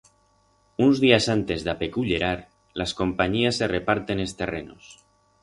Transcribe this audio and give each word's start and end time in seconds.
Uns 0.85 1.01
días 1.03 1.25
antes 1.35 1.65
d'apecullerar, 1.67 2.31
las 2.83 2.95
companyías 3.03 3.61
se 3.63 3.69
reparten 3.75 4.27
es 4.27 4.35
terrenos. 4.43 4.91